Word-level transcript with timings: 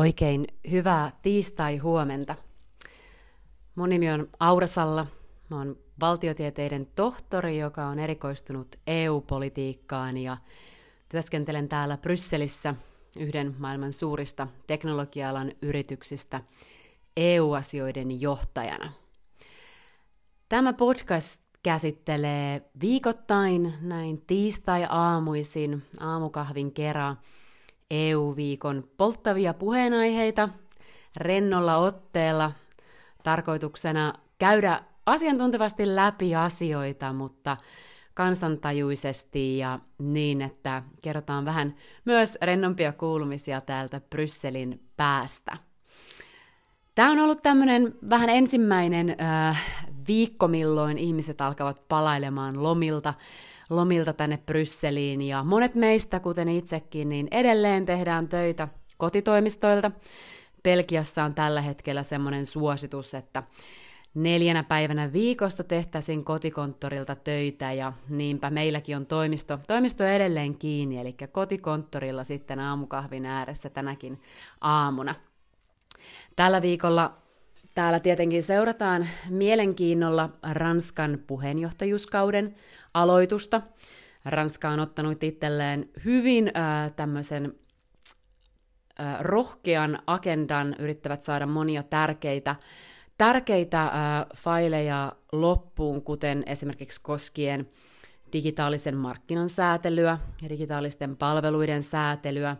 Oikein 0.00 0.46
hyvää 0.70 1.12
tiistai-huomenta. 1.22 2.34
Mun 3.74 3.88
nimi 3.88 4.10
on 4.10 4.28
Aurasalla. 4.40 5.06
Mä 5.48 5.58
oon 5.58 5.76
valtiotieteiden 6.00 6.86
tohtori, 6.94 7.58
joka 7.58 7.86
on 7.86 7.98
erikoistunut 7.98 8.76
EU-politiikkaan 8.86 10.16
ja 10.16 10.36
työskentelen 11.08 11.68
täällä 11.68 11.96
Brysselissä 11.96 12.74
yhden 13.18 13.54
maailman 13.58 13.92
suurista 13.92 14.48
teknologia-alan 14.66 15.52
yrityksistä 15.62 16.40
EU-asioiden 17.16 18.20
johtajana. 18.20 18.92
Tämä 20.48 20.72
podcast 20.72 21.42
käsittelee 21.62 22.70
viikoittain 22.80 23.74
näin 23.80 24.22
tiistai-aamuisin 24.26 25.82
aamukahvin 26.00 26.72
kerran 26.72 27.18
EU-viikon 27.90 28.84
polttavia 28.96 29.54
puheenaiheita 29.54 30.48
rennolla 31.16 31.76
otteella 31.76 32.52
tarkoituksena 33.22 34.14
käydä 34.38 34.82
asiantuntevasti 35.06 35.96
läpi 35.96 36.34
asioita, 36.34 37.12
mutta 37.12 37.56
kansantajuisesti 38.14 39.58
ja 39.58 39.78
niin, 39.98 40.42
että 40.42 40.82
kerrotaan 41.02 41.44
vähän 41.44 41.74
myös 42.04 42.38
rennompia 42.42 42.92
kuulumisia 42.92 43.60
täältä 43.60 44.00
Brysselin 44.10 44.80
päästä. 44.96 45.56
Tämä 46.94 47.10
on 47.10 47.18
ollut 47.18 47.42
tämmöinen 47.42 47.94
vähän 48.10 48.28
ensimmäinen 48.28 49.16
äh, 49.20 49.64
viikko, 50.08 50.48
milloin 50.48 50.98
ihmiset 50.98 51.40
alkavat 51.40 51.88
palailemaan 51.88 52.62
lomilta 52.62 53.14
lomilta 53.70 54.12
tänne 54.12 54.38
Brysseliin 54.46 55.22
ja 55.22 55.44
monet 55.44 55.74
meistä, 55.74 56.20
kuten 56.20 56.48
itsekin, 56.48 57.08
niin 57.08 57.28
edelleen 57.30 57.86
tehdään 57.86 58.28
töitä 58.28 58.68
kotitoimistoilta. 58.98 59.90
Pelkiassa 60.62 61.24
on 61.24 61.34
tällä 61.34 61.60
hetkellä 61.60 62.02
semmoinen 62.02 62.46
suositus, 62.46 63.14
että 63.14 63.42
neljänä 64.14 64.62
päivänä 64.62 65.12
viikosta 65.12 65.64
tehtäisiin 65.64 66.24
kotikonttorilta 66.24 67.14
töitä 67.16 67.72
ja 67.72 67.92
niinpä 68.08 68.50
meilläkin 68.50 68.96
on 68.96 69.06
toimisto, 69.06 69.58
toimisto 69.66 70.04
edelleen 70.04 70.58
kiinni, 70.58 70.98
eli 70.98 71.16
kotikonttorilla 71.32 72.24
sitten 72.24 72.60
aamukahvin 72.60 73.26
ääressä 73.26 73.70
tänäkin 73.70 74.22
aamuna. 74.60 75.14
Tällä 76.36 76.62
viikolla 76.62 77.19
Täällä 77.74 78.00
tietenkin 78.00 78.42
seurataan 78.42 79.08
mielenkiinnolla 79.28 80.30
Ranskan 80.52 81.18
puheenjohtajuuskauden 81.26 82.54
aloitusta. 82.94 83.62
Ranska 84.24 84.68
on 84.68 84.80
ottanut 84.80 85.24
itselleen 85.24 85.88
hyvin 86.04 86.52
äh, 86.56 86.92
tämmöisen 86.96 87.54
äh, 89.00 89.20
rohkean 89.20 89.98
agendan, 90.06 90.76
yrittävät 90.78 91.22
saada 91.22 91.46
monia 91.46 91.82
tärkeitä, 91.82 92.56
tärkeitä 93.18 93.82
äh, 93.82 93.92
faileja 94.36 95.12
loppuun, 95.32 96.02
kuten 96.02 96.42
esimerkiksi 96.46 97.00
koskien 97.02 97.68
digitaalisen 98.32 98.96
markkinan 98.96 99.48
säätelyä 99.48 100.18
ja 100.42 100.48
digitaalisten 100.48 101.16
palveluiden 101.16 101.82
säätelyä. 101.82 102.56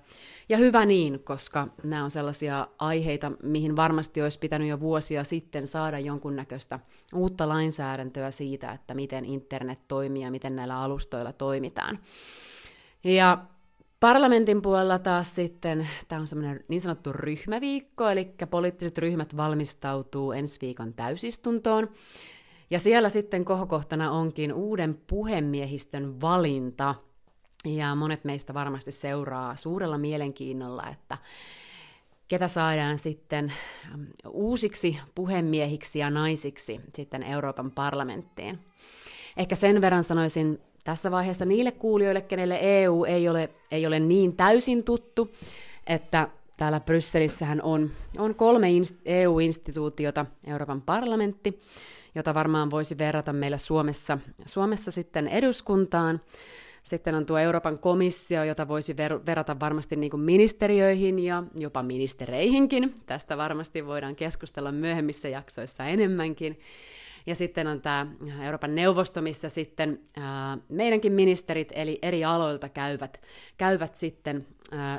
Ja 0.48 0.56
hyvä 0.56 0.86
niin, 0.86 1.20
koska 1.24 1.68
nämä 1.84 2.04
on 2.04 2.10
sellaisia 2.10 2.66
aiheita, 2.78 3.32
mihin 3.42 3.76
varmasti 3.76 4.22
olisi 4.22 4.38
pitänyt 4.38 4.68
jo 4.68 4.80
vuosia 4.80 5.24
sitten 5.24 5.66
saada 5.66 5.98
jonkunnäköistä 5.98 6.78
uutta 7.14 7.48
lainsäädäntöä 7.48 8.30
siitä, 8.30 8.72
että 8.72 8.94
miten 8.94 9.24
internet 9.24 9.78
toimii 9.88 10.22
ja 10.22 10.30
miten 10.30 10.56
näillä 10.56 10.80
alustoilla 10.80 11.32
toimitaan. 11.32 11.98
Ja 13.04 13.38
Parlamentin 14.00 14.62
puolella 14.62 14.98
taas 14.98 15.34
sitten, 15.34 15.88
tämä 16.08 16.20
on 16.20 16.26
semmoinen 16.26 16.60
niin 16.68 16.80
sanottu 16.80 17.12
ryhmäviikko, 17.12 18.08
eli 18.08 18.34
poliittiset 18.50 18.98
ryhmät 18.98 19.36
valmistautuu 19.36 20.32
ensi 20.32 20.60
viikon 20.60 20.94
täysistuntoon. 20.94 21.88
Ja 22.70 22.78
siellä 22.78 23.08
sitten 23.08 23.44
kohokohtana 23.44 24.10
onkin 24.10 24.52
uuden 24.52 25.00
puhemiehistön 25.06 26.20
valinta. 26.20 26.94
Ja 27.64 27.94
monet 27.94 28.24
meistä 28.24 28.54
varmasti 28.54 28.92
seuraa 28.92 29.56
suurella 29.56 29.98
mielenkiinnolla, 29.98 30.88
että 30.88 31.18
ketä 32.28 32.48
saadaan 32.48 32.98
sitten 32.98 33.52
uusiksi 34.28 34.98
puhemiehiksi 35.14 35.98
ja 35.98 36.10
naisiksi 36.10 36.80
sitten 36.94 37.22
Euroopan 37.22 37.70
parlamenttiin. 37.70 38.58
Ehkä 39.36 39.54
sen 39.54 39.80
verran 39.80 40.04
sanoisin 40.04 40.60
tässä 40.84 41.10
vaiheessa 41.10 41.44
niille 41.44 41.72
kuulijoille, 41.72 42.20
kenelle 42.20 42.58
EU 42.60 43.04
ei 43.04 43.28
ole, 43.28 43.50
ei 43.70 43.86
ole 43.86 44.00
niin 44.00 44.36
täysin 44.36 44.84
tuttu, 44.84 45.30
että 45.86 46.28
täällä 46.56 46.80
Brysselissähän 46.80 47.62
on, 47.62 47.90
on 48.18 48.34
kolme 48.34 48.68
EU-instituutiota, 49.04 50.26
Euroopan 50.46 50.82
parlamentti, 50.82 51.60
jota 52.14 52.34
varmaan 52.34 52.70
voisi 52.70 52.98
verrata 52.98 53.32
meillä 53.32 53.58
Suomessa, 53.58 54.18
Suomessa 54.46 54.90
sitten 54.90 55.28
eduskuntaan. 55.28 56.20
Sitten 56.82 57.14
on 57.14 57.26
tuo 57.26 57.38
Euroopan 57.38 57.78
komissio, 57.78 58.44
jota 58.44 58.68
voisi 58.68 58.92
ver- 58.92 59.26
verrata 59.26 59.60
varmasti 59.60 59.96
niin 59.96 60.10
kuin 60.10 60.20
ministeriöihin 60.20 61.18
ja 61.18 61.42
jopa 61.56 61.82
ministereihinkin. 61.82 62.94
Tästä 63.06 63.36
varmasti 63.36 63.86
voidaan 63.86 64.16
keskustella 64.16 64.72
myöhemmissä 64.72 65.28
jaksoissa 65.28 65.84
enemmänkin. 65.84 66.60
Ja 67.26 67.34
sitten 67.34 67.66
on 67.66 67.80
tämä 67.80 68.06
Euroopan 68.44 68.74
neuvosto, 68.74 69.22
missä 69.22 69.48
sitten 69.48 70.00
meidänkin 70.68 71.12
ministerit, 71.12 71.72
eli 71.74 71.98
eri 72.02 72.24
aloilta 72.24 72.68
käyvät, 72.68 73.20
käyvät 73.56 73.96
sitten 73.96 74.46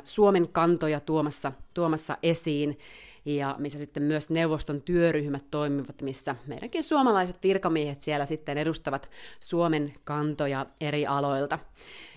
Suomen 0.04 0.48
kantoja 0.48 1.00
tuomassa, 1.00 1.52
tuomassa 1.74 2.16
esiin 2.22 2.78
ja 3.24 3.56
missä 3.58 3.78
sitten 3.78 4.02
myös 4.02 4.30
neuvoston 4.30 4.82
työryhmät 4.82 5.44
toimivat, 5.50 6.02
missä 6.02 6.36
meidänkin 6.46 6.84
suomalaiset 6.84 7.36
virkamiehet 7.42 8.02
siellä 8.02 8.24
sitten 8.24 8.58
edustavat 8.58 9.10
Suomen 9.40 9.94
kantoja 10.04 10.66
eri 10.80 11.06
aloilta. 11.06 11.58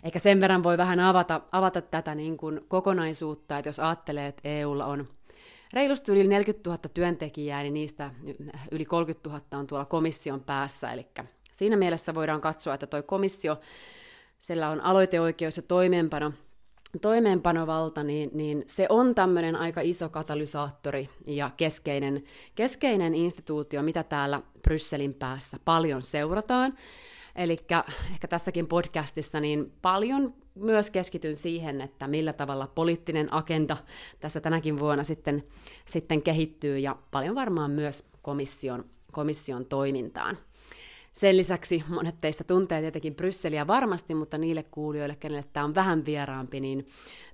Eikä 0.04 0.20
sen 0.20 0.42
verran 0.42 0.64
voi 0.64 0.78
vähän 0.78 1.00
avata, 1.00 1.42
avata 1.52 1.82
tätä 1.82 2.16
niin 2.16 2.38
kuin 2.38 2.62
kokonaisuutta, 2.68 3.58
että 3.58 3.70
jos 3.70 3.80
ajattelee, 3.80 4.28
että 4.28 4.50
EUlla 4.50 4.86
on 4.86 5.08
reilusti 5.76 6.12
yli 6.12 6.28
40 6.28 6.70
000 6.70 6.80
työntekijää, 6.94 7.62
niin 7.62 7.74
niistä 7.74 8.12
yli 8.72 8.86
30 8.86 9.30
000 9.30 9.42
on 9.60 9.68
tuolla 9.68 9.86
komission 9.86 10.42
päässä, 10.44 10.92
eli 10.92 11.08
siinä 11.54 11.78
mielessä 11.78 12.16
voidaan 12.16 12.42
katsoa, 12.42 12.74
että 12.74 12.88
tuo 12.88 13.04
komissio, 13.04 13.60
sillä 14.40 14.70
on 14.70 14.82
aloiteoikeus 14.82 15.58
ja 15.58 15.64
toimeenpano 15.64 16.34
toimeenpanovalta, 17.02 18.04
niin, 18.04 18.30
niin 18.34 18.64
se 18.68 18.86
on 18.90 19.16
tämmöinen 19.16 19.56
aika 19.56 19.82
iso 19.82 20.10
katalysaattori 20.10 21.10
ja 21.28 21.50
keskeinen, 21.58 22.24
keskeinen 22.56 23.16
instituutio, 23.16 23.82
mitä 23.82 24.04
täällä 24.04 24.42
Brysselin 24.62 25.14
päässä 25.14 25.60
paljon 25.66 26.04
seurataan. 26.04 26.74
Eli 27.36 27.58
ehkä 28.12 28.28
tässäkin 28.30 28.68
podcastissa 28.68 29.40
niin 29.40 29.74
paljon 29.82 30.34
myös 30.56 30.92
keskityn 30.92 31.36
siihen, 31.36 31.82
että 31.82 32.08
millä 32.08 32.34
tavalla 32.34 32.68
poliittinen 32.68 33.34
agenda 33.34 33.78
tässä 34.20 34.42
tänäkin 34.42 34.80
vuonna 34.80 35.04
sitten, 35.04 35.44
sitten 35.86 36.22
kehittyy 36.22 36.80
ja 36.80 36.98
paljon 37.12 37.36
varmaan 37.36 37.72
myös 37.72 38.06
komission, 38.22 38.86
komission 39.12 39.66
toimintaan. 39.66 40.38
Sen 41.14 41.38
lisäksi 41.38 41.84
monet 41.88 42.16
teistä 42.22 42.44
tuntee 42.44 42.82
tietenkin 42.82 43.16
Brysseliä 43.16 43.68
varmasti, 43.68 44.16
mutta 44.16 44.38
niille 44.38 44.64
kuulijoille, 44.72 45.16
kenelle 45.16 45.46
tämä 45.54 45.64
on 45.64 45.76
vähän 45.76 46.06
vieraampi, 46.06 46.60
niin 46.60 46.88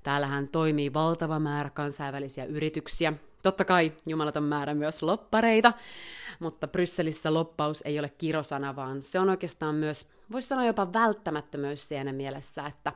täällähän 0.04 0.48
toimii 0.48 0.94
valtava 0.94 1.40
määrä 1.40 1.70
kansainvälisiä 1.70 2.46
yrityksiä. 2.46 3.14
Totta 3.44 3.66
kai 3.66 3.92
jumalaton 4.06 4.44
määrä 4.44 4.74
myös 4.74 5.04
loppareita, 5.04 5.74
mutta 6.40 6.68
Brysselissä 6.68 7.34
loppaus 7.34 7.82
ei 7.82 8.00
ole 8.00 8.10
kirosana, 8.10 8.76
vaan 8.76 9.02
se 9.02 9.20
on 9.20 9.30
oikeastaan 9.30 9.76
myös, 9.76 10.10
voisi 10.32 10.48
sanoa 10.48 10.66
jopa 10.66 10.94
välttämättömyys 10.94 11.90
siinä 11.90 12.14
mielessä, 12.14 12.66
että 12.66 12.94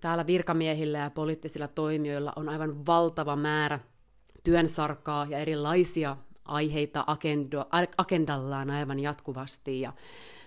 täällä 0.00 0.26
virkamiehillä 0.26 0.98
ja 0.98 1.10
poliittisilla 1.10 1.68
toimijoilla 1.68 2.32
on 2.36 2.48
aivan 2.48 2.86
valtava 2.86 3.36
määrä 3.36 3.80
työnsarkaa 4.44 5.26
ja 5.30 5.38
erilaisia 5.38 6.16
aiheita 6.44 7.04
agendo, 7.06 7.64
agendallaan 7.96 8.70
aivan 8.70 9.00
jatkuvasti. 9.00 9.80
Ja 9.80 9.92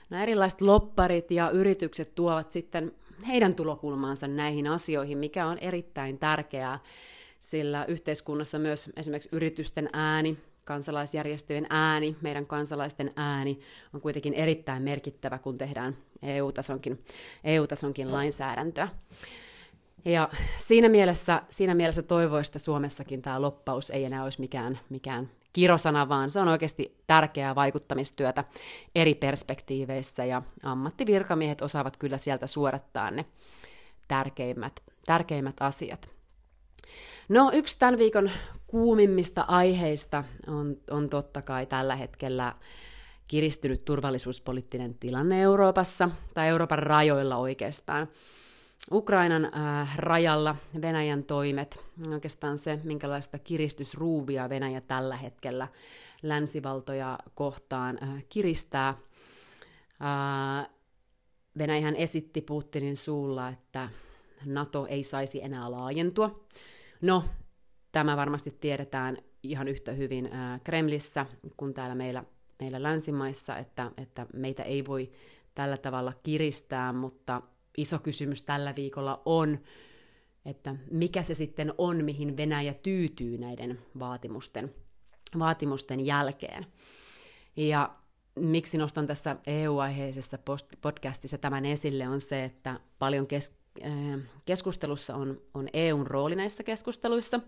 nämä 0.09 0.23
erilaiset 0.23 0.61
lopparit 0.61 1.31
ja 1.31 1.49
yritykset 1.49 2.15
tuovat 2.15 2.51
sitten 2.51 2.91
heidän 3.27 3.55
tulokulmaansa 3.55 4.27
näihin 4.27 4.67
asioihin, 4.67 5.17
mikä 5.17 5.47
on 5.47 5.57
erittäin 5.57 6.19
tärkeää, 6.19 6.79
sillä 7.39 7.85
yhteiskunnassa 7.85 8.59
myös 8.59 8.89
esimerkiksi 8.95 9.29
yritysten 9.31 9.89
ääni, 9.93 10.37
kansalaisjärjestöjen 10.65 11.67
ääni, 11.69 12.15
meidän 12.21 12.45
kansalaisten 12.45 13.13
ääni 13.15 13.59
on 13.93 14.01
kuitenkin 14.01 14.33
erittäin 14.33 14.83
merkittävä, 14.83 15.37
kun 15.37 15.57
tehdään 15.57 15.97
EU-tasonkin, 16.21 17.03
EU-tasonkin 17.43 18.11
lainsäädäntöä. 18.11 18.87
Ja 20.05 20.29
siinä 20.57 20.89
mielessä, 20.89 21.41
siinä 21.49 21.75
mielessä 21.75 22.03
toivoista 22.03 22.49
että 22.57 22.65
Suomessakin 22.65 23.21
tämä 23.21 23.41
loppaus 23.41 23.89
ei 23.89 24.05
enää 24.05 24.23
olisi 24.23 24.39
mikään, 24.39 24.79
mikään 24.89 25.29
kirosana, 25.53 26.09
vaan 26.09 26.31
se 26.31 26.39
on 26.39 26.47
oikeasti 26.47 26.97
tärkeää 27.07 27.55
vaikuttamistyötä 27.55 28.43
eri 28.95 29.15
perspektiiveissä 29.15 30.25
ja 30.25 30.41
ammattivirkamiehet 30.63 31.61
osaavat 31.61 31.97
kyllä 31.97 32.17
sieltä 32.17 32.47
suorattaa 32.47 33.11
ne 33.11 33.25
tärkeimmät, 34.07 34.83
tärkeimmät 35.05 35.55
asiat. 35.59 36.16
No 37.29 37.51
yksi 37.53 37.79
tämän 37.79 37.97
viikon 37.97 38.31
kuumimmista 38.67 39.41
aiheista 39.47 40.23
on, 40.47 40.77
on 40.91 41.09
totta 41.09 41.41
kai 41.41 41.65
tällä 41.65 41.95
hetkellä 41.95 42.55
kiristynyt 43.27 43.85
turvallisuuspoliittinen 43.85 44.95
tilanne 44.95 45.41
Euroopassa, 45.41 46.09
tai 46.33 46.47
Euroopan 46.47 46.79
rajoilla 46.79 47.37
oikeastaan. 47.37 48.07
Ukrainan 48.91 49.45
äh, 49.45 49.97
rajalla 49.97 50.55
Venäjän 50.81 51.23
toimet, 51.23 51.79
oikeastaan 52.13 52.57
se, 52.57 52.79
minkälaista 52.83 53.39
kiristysruuvia 53.39 54.49
Venäjä 54.49 54.81
tällä 54.81 55.15
hetkellä 55.17 55.67
länsivaltoja 56.23 57.19
kohtaan 57.35 57.99
äh, 58.03 58.23
kiristää. 58.29 58.87
Äh, 58.89 60.69
Venäjähän 61.57 61.95
esitti 61.95 62.41
Putinin 62.41 62.97
suulla, 62.97 63.49
että 63.49 63.89
NATO 64.45 64.85
ei 64.89 65.03
saisi 65.03 65.43
enää 65.43 65.71
laajentua. 65.71 66.39
No, 67.01 67.23
tämä 67.91 68.17
varmasti 68.17 68.51
tiedetään 68.51 69.17
ihan 69.43 69.67
yhtä 69.67 69.91
hyvin 69.91 70.33
äh, 70.33 70.61
Kremlissä 70.63 71.25
kuin 71.57 71.73
täällä 71.73 71.95
meillä, 71.95 72.23
meillä 72.59 72.83
länsimaissa, 72.83 73.57
että, 73.57 73.91
että 73.97 74.25
meitä 74.33 74.63
ei 74.63 74.85
voi 74.85 75.11
tällä 75.55 75.77
tavalla 75.77 76.13
kiristää, 76.23 76.93
mutta 76.93 77.41
iso 77.77 77.99
kysymys 77.99 78.41
tällä 78.41 78.73
viikolla 78.75 79.21
on, 79.25 79.59
että 80.45 80.75
mikä 80.91 81.23
se 81.23 81.33
sitten 81.33 81.73
on, 81.77 82.05
mihin 82.05 82.37
Venäjä 82.37 82.73
tyytyy 82.73 83.37
näiden 83.37 83.79
vaatimusten, 83.99 84.73
vaatimusten 85.39 86.05
jälkeen. 86.05 86.65
Ja 87.55 87.95
miksi 88.35 88.77
nostan 88.77 89.07
tässä 89.07 89.35
EU-aiheisessa 89.47 90.37
podcastissa 90.81 91.37
tämän 91.37 91.65
esille, 91.65 92.07
on 92.07 92.21
se, 92.21 92.43
että 92.43 92.79
paljon 92.99 93.27
kes- 93.27 93.56
keskustelussa 94.45 95.15
on, 95.15 95.41
on 95.53 95.67
EUn 95.73 96.07
rooli 96.07 96.35
näissä 96.35 96.63
keskusteluissa. 96.63 97.39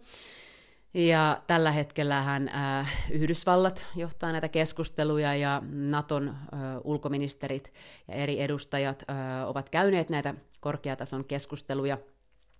Ja 0.93 1.41
tällä 1.47 1.71
hetkellä 1.71 2.21
hän 2.21 2.49
äh, 2.49 2.93
Yhdysvallat 3.11 3.87
johtaa 3.95 4.31
näitä 4.31 4.47
keskusteluja 4.47 5.35
ja 5.35 5.61
Naton 5.71 6.27
äh, 6.27 6.35
ulkoministerit 6.83 7.73
ja 8.07 8.13
eri 8.13 8.41
edustajat 8.41 9.03
äh, 9.09 9.49
ovat 9.49 9.69
käyneet 9.69 10.09
näitä 10.09 10.35
korkeatason 10.61 11.25
keskusteluja. 11.25 11.97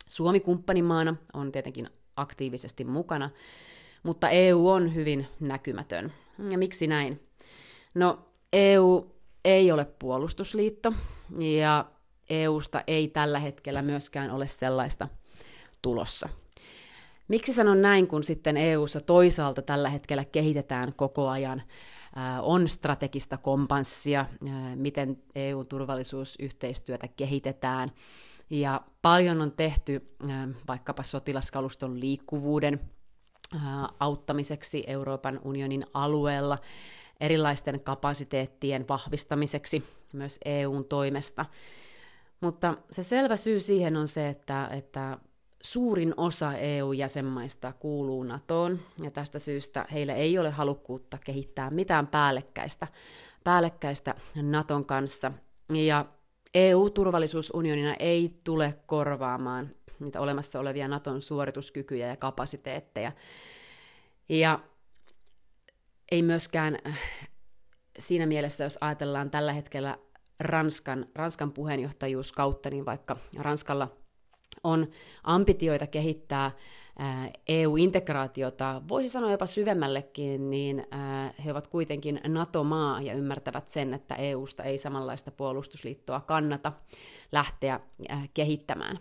Suomi 0.08 0.40
kumppanimaana 0.40 1.16
on 1.34 1.52
tietenkin 1.52 1.90
aktiivisesti 2.16 2.84
mukana, 2.84 3.30
mutta 4.04 4.30
EU 4.30 4.70
on 4.70 4.96
hyvin 4.96 5.28
näkymätön. 5.40 6.14
Ja 6.52 6.58
miksi 6.58 6.88
näin? 6.88 7.20
No, 7.94 8.20
EU 8.54 9.12
ei 9.46 9.72
ole 9.72 9.86
puolustusliitto 9.86 10.94
ja 11.40 11.86
EUsta 12.30 12.84
ei 12.88 13.08
tällä 13.08 13.40
hetkellä 13.40 13.82
myöskään 13.82 14.32
ole 14.32 14.48
sellaista 14.48 15.08
tulossa. 15.82 16.30
Miksi 17.28 17.54
sanon 17.54 17.82
näin, 17.82 18.08
kun 18.08 18.24
sitten 18.24 18.58
EUssa 18.58 19.02
toisaalta 19.02 19.62
tällä 19.62 19.90
hetkellä 19.90 20.26
kehitetään 20.26 20.94
koko 20.96 21.28
ajan 21.28 21.64
on 22.42 22.68
strategista 22.68 23.38
kompanssia, 23.38 24.26
miten 24.76 25.24
EU-turvallisuusyhteistyötä 25.36 27.08
kehitetään. 27.08 27.92
Ja 28.50 28.82
paljon 29.02 29.42
on 29.42 29.52
tehty 29.52 30.16
vaikkapa 30.68 31.04
sotilaskaluston 31.04 32.00
liikkuvuuden 32.00 32.80
auttamiseksi 34.00 34.84
Euroopan 34.88 35.40
unionin 35.44 35.86
alueella, 35.94 36.58
erilaisten 37.20 37.80
kapasiteettien 37.80 38.86
vahvistamiseksi 38.90 39.84
myös 40.14 40.40
EUn 40.46 40.86
toimesta. 40.86 41.46
Mutta 42.42 42.78
se 42.92 43.04
selvä 43.04 43.36
syy 43.36 43.60
siihen 43.60 43.98
on 43.98 44.08
se, 44.08 44.30
että, 44.30 44.68
että 44.72 45.18
suurin 45.64 46.14
osa 46.18 46.54
EU-jäsenmaista 46.54 47.74
kuuluu 47.74 48.24
NATOon, 48.24 48.80
ja 49.04 49.12
tästä 49.12 49.40
syystä 49.40 49.86
heillä 49.92 50.14
ei 50.14 50.38
ole 50.40 50.50
halukkuutta 50.50 51.18
kehittää 51.26 51.70
mitään 51.70 52.08
päällekkäistä, 52.08 52.88
päällekkäistä 53.44 54.16
NATOn 54.36 54.86
kanssa. 54.86 55.32
Ja 55.74 56.06
EU-turvallisuusunionina 56.54 57.94
ei 57.94 58.40
tule 58.44 58.76
korvaamaan 58.86 59.70
niitä 60.00 60.22
olemassa 60.22 60.60
olevia 60.60 60.88
NATOn 60.88 61.22
suorituskykyjä 61.22 62.08
ja 62.08 62.16
kapasiteetteja. 62.16 63.12
Ja 64.30 64.60
ei 66.12 66.22
myöskään 66.22 66.78
äh, 66.88 67.00
siinä 68.00 68.26
mielessä, 68.26 68.64
jos 68.64 68.78
ajatellaan 68.82 69.32
tällä 69.32 69.54
hetkellä 69.54 69.98
Ranskan, 70.40 71.06
Ranskan 71.16 71.52
puheenjohtajuuskautta, 71.52 72.70
niin 72.70 72.86
vaikka 72.86 73.18
Ranskalla 73.38 73.88
on 74.64 74.88
ambitioita 75.24 75.88
kehittää 75.88 76.52
EU-integraatiota, 77.48 78.82
voisi 78.88 79.10
sanoa 79.10 79.32
jopa 79.32 79.46
syvemmällekin, 79.46 80.50
niin 80.50 80.88
he 81.46 81.52
ovat 81.52 81.68
kuitenkin 81.68 82.22
NATO-maa 82.28 83.02
ja 83.02 83.14
ymmärtävät 83.14 83.68
sen, 83.68 83.94
että 83.94 84.16
EUsta 84.16 84.64
ei 84.64 84.78
samanlaista 84.78 85.32
puolustusliittoa 85.32 86.22
kannata 86.22 86.74
lähteä 87.32 87.80
kehittämään. 88.34 89.00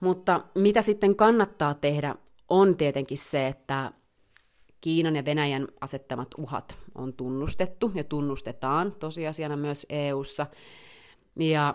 Mutta 0.00 0.40
mitä 0.54 0.82
sitten 0.82 1.16
kannattaa 1.16 1.74
tehdä, 1.74 2.14
on 2.48 2.76
tietenkin 2.76 3.18
se, 3.18 3.46
että 3.46 3.92
Kiinan 4.82 5.16
ja 5.16 5.24
Venäjän 5.24 5.68
asettamat 5.80 6.28
uhat 6.38 6.78
on 6.94 7.12
tunnustettu 7.12 7.92
ja 7.94 8.04
tunnustetaan 8.04 8.92
tosiasiana 8.92 9.56
myös 9.56 9.86
EU:ssa. 9.90 10.46
Ja 11.36 11.74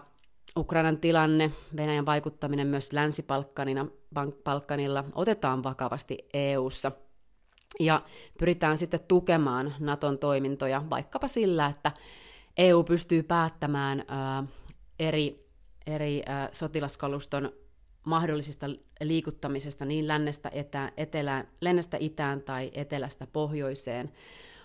Ukrainan 0.58 0.98
tilanne, 0.98 1.52
Venäjän 1.78 2.06
vaikuttaminen 2.06 2.68
myös 2.68 2.94
Länsi-Palkkanilla 2.94 5.04
otetaan 5.16 5.64
vakavasti 5.64 6.18
EU:ssa. 6.34 6.92
Ja 7.80 8.02
pyritään 8.40 8.78
sitten 8.78 9.00
tukemaan 9.08 9.74
Naton 9.80 10.18
toimintoja 10.18 10.84
vaikkapa 10.90 11.28
sillä, 11.28 11.66
että 11.66 11.92
EU 12.58 12.84
pystyy 12.84 13.24
päättämään 13.24 14.04
ää, 14.08 14.44
eri, 15.00 15.50
eri 15.88 16.24
ää, 16.26 16.50
sotilaskaluston 16.52 17.52
mahdollisista 18.08 18.68
liikuttamisesta 19.02 19.86
niin 19.86 20.08
lännestä, 20.08 20.50
etä, 20.54 20.92
etelään, 20.98 21.48
lännestä 21.62 21.98
itään 22.00 22.42
tai 22.42 22.72
etelästä 22.74 23.28
pohjoiseen. 23.28 24.12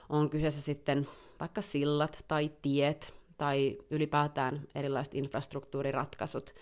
On 0.09 0.31
kyseessä 0.31 0.63
sitten 0.63 1.09
vaikka 1.41 1.63
sillat 1.63 2.25
tai 2.29 2.51
tiet 2.63 3.15
tai 3.39 3.79
ylipäätään 3.91 4.61
erilaiset 4.75 5.15
infrastruktuuriratkaisut. 5.15 6.55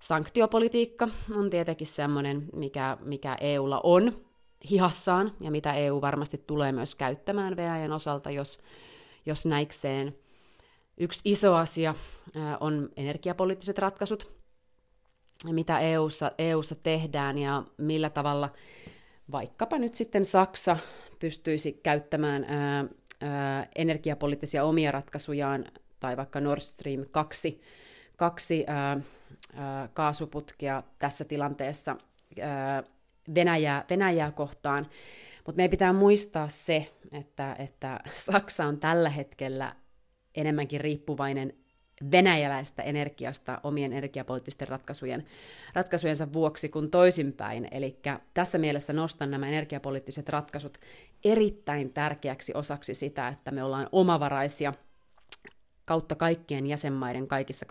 Sanktiopolitiikka 0.00 1.08
on 1.34 1.50
tietenkin 1.50 1.86
sellainen, 1.86 2.48
mikä, 2.52 2.96
mikä 3.00 3.36
EUlla 3.40 3.80
on 3.84 4.20
hihassaan 4.70 5.32
ja 5.40 5.50
mitä 5.50 5.74
EU 5.74 6.00
varmasti 6.00 6.42
tulee 6.46 6.72
myös 6.72 6.94
käyttämään 6.94 7.56
Venäjän 7.56 7.92
osalta, 7.92 8.30
jos, 8.30 8.60
jos 9.26 9.46
näikseen. 9.46 10.16
Yksi 10.98 11.20
iso 11.24 11.54
asia 11.54 11.94
on 12.60 12.88
energiapoliittiset 12.96 13.78
ratkaisut, 13.78 14.39
mitä 15.44 15.78
EUssa, 15.78 16.32
EUssa 16.38 16.74
tehdään 16.74 17.38
ja 17.38 17.62
millä 17.76 18.10
tavalla 18.10 18.52
vaikkapa 19.32 19.78
nyt 19.78 19.94
sitten 19.94 20.24
Saksa 20.24 20.76
pystyisi 21.18 21.72
käyttämään 21.72 22.44
ää, 22.44 22.84
ää, 23.20 23.66
energiapoliittisia 23.76 24.64
omia 24.64 24.92
ratkaisujaan, 24.92 25.64
tai 26.00 26.16
vaikka 26.16 26.40
Nord 26.40 26.60
Stream 26.60 27.04
2, 27.10 27.60
kaksi 28.16 28.64
ää, 28.66 29.00
ää, 29.54 29.88
kaasuputkia 29.88 30.82
tässä 30.98 31.24
tilanteessa 31.24 31.96
ää, 32.40 32.82
Venäjää, 33.34 33.84
Venäjää 33.90 34.32
kohtaan. 34.32 34.86
Mutta 35.46 35.56
meidän 35.56 35.70
pitää 35.70 35.92
muistaa 35.92 36.48
se, 36.48 36.92
että, 37.12 37.56
että 37.58 38.00
Saksa 38.12 38.66
on 38.66 38.78
tällä 38.78 39.10
hetkellä 39.10 39.76
enemmänkin 40.34 40.80
riippuvainen 40.80 41.52
venäjäläistä 42.12 42.82
energiasta 42.82 43.60
omien 43.62 43.92
energiapoliittisten 43.92 44.68
ratkaisujen, 44.68 45.26
ratkaisujensa 45.74 46.32
vuoksi 46.32 46.68
kuin 46.68 46.90
toisinpäin. 46.90 47.68
Eli 47.70 47.98
tässä 48.34 48.58
mielessä 48.58 48.92
nostan 48.92 49.30
nämä 49.30 49.48
energiapoliittiset 49.48 50.28
ratkaisut 50.28 50.78
erittäin 51.24 51.92
tärkeäksi 51.92 52.52
osaksi 52.54 52.94
sitä, 52.94 53.28
että 53.28 53.50
me 53.50 53.64
ollaan 53.64 53.88
omavaraisia 53.92 54.72
kautta 55.84 56.14
kaikkien 56.14 56.66
jäsenmaiden 56.66 57.26
kaikissa 57.28 57.66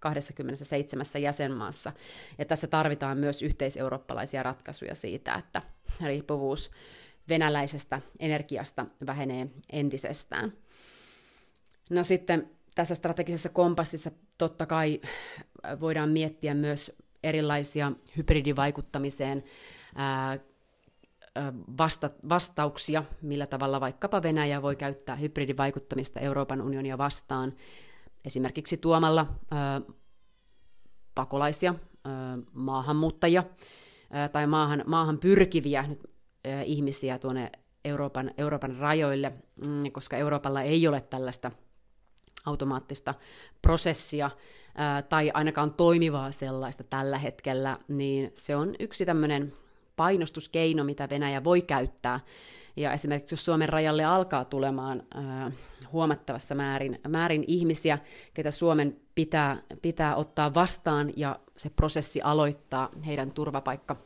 27 0.00 1.04
jäsenmaassa. 1.22 1.92
Ja 2.38 2.44
tässä 2.44 2.66
tarvitaan 2.66 3.18
myös 3.18 3.42
yhteiseurooppalaisia 3.42 4.42
ratkaisuja 4.42 4.94
siitä, 4.94 5.34
että 5.34 5.62
riippuvuus 6.04 6.70
venäläisestä 7.28 8.00
energiasta 8.18 8.86
vähenee 9.06 9.46
entisestään. 9.72 10.52
No 11.90 12.04
sitten 12.04 12.50
tässä 12.74 12.94
strategisessa 12.94 13.48
kompassissa 13.48 14.10
totta 14.38 14.66
kai 14.66 15.00
äh, 15.04 15.80
voidaan 15.80 16.10
miettiä 16.10 16.54
myös 16.54 16.96
erilaisia 17.22 17.92
hybridivaikuttamiseen 18.16 19.44
ää, 19.94 20.32
äh, 20.32 20.40
äh, 21.38 21.54
vasta, 21.78 22.10
vastauksia, 22.28 23.04
millä 23.22 23.46
tavalla 23.46 23.80
vaikkapa 23.80 24.22
Venäjä 24.22 24.62
voi 24.62 24.76
käyttää 24.76 25.16
hybridivaikuttamista 25.16 26.20
Euroopan 26.20 26.60
unionia 26.60 26.98
vastaan, 26.98 27.52
esimerkiksi 28.24 28.76
tuomalla 28.76 29.26
ää, 29.50 29.80
pakolaisia, 31.14 31.74
ää, 32.04 32.38
maahanmuuttajia 32.52 33.44
ää, 34.10 34.28
tai 34.28 34.46
maahan, 34.46 34.84
maahan 34.86 35.18
pyrkiviä, 35.18 35.84
nyt 35.88 36.14
ihmisiä 36.64 37.18
tuonne 37.18 37.52
Euroopan, 37.84 38.30
Euroopan 38.38 38.76
rajoille, 38.76 39.32
mm, 39.66 39.92
koska 39.92 40.16
Euroopalla 40.16 40.62
ei 40.62 40.88
ole 40.88 41.00
tällaista 41.00 41.50
automaattista 42.44 43.14
prosessia 43.62 44.30
tai 45.08 45.30
ainakaan 45.34 45.74
toimivaa 45.74 46.32
sellaista 46.32 46.84
tällä 46.84 47.18
hetkellä, 47.18 47.76
niin 47.88 48.30
se 48.34 48.56
on 48.56 48.74
yksi 48.78 49.06
tämmöinen 49.06 49.52
painostuskeino, 49.96 50.84
mitä 50.84 51.08
Venäjä 51.10 51.44
voi 51.44 51.62
käyttää. 51.62 52.20
Ja 52.76 52.92
esimerkiksi 52.92 53.32
jos 53.32 53.44
Suomen 53.44 53.68
rajalle 53.68 54.04
alkaa 54.04 54.44
tulemaan 54.44 55.02
huomattavassa 55.92 56.54
määrin, 56.54 57.00
määrin 57.08 57.44
ihmisiä, 57.46 57.98
ketä 58.34 58.50
Suomen 58.50 58.96
pitää, 59.14 59.56
pitää 59.82 60.16
ottaa 60.16 60.54
vastaan 60.54 61.12
ja 61.16 61.38
se 61.56 61.70
prosessi 61.70 62.22
aloittaa 62.22 62.88
heidän 63.06 63.30
turvapaikka 63.30 63.96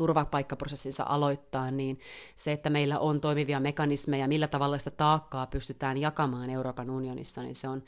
turvapaikkaprosessinsa 0.00 1.04
aloittaa, 1.08 1.70
niin 1.70 1.98
se, 2.36 2.52
että 2.52 2.70
meillä 2.70 2.98
on 2.98 3.20
toimivia 3.20 3.60
mekanismeja, 3.60 4.28
millä 4.28 4.48
tavalla 4.48 4.78
sitä 4.78 4.90
taakkaa 4.90 5.46
pystytään 5.46 5.96
jakamaan 5.98 6.50
Euroopan 6.50 6.90
unionissa, 6.90 7.42
niin 7.42 7.54
se 7.54 7.68
on 7.68 7.82